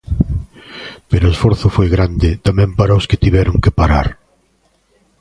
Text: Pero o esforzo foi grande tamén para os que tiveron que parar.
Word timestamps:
Pero 1.09 1.23
o 1.27 1.33
esforzo 1.35 1.67
foi 1.75 1.87
grande 1.95 2.29
tamén 2.47 2.69
para 2.79 2.97
os 2.99 3.07
que 3.09 3.21
tiveron 3.23 3.55
que 3.63 3.75
parar. 3.79 4.07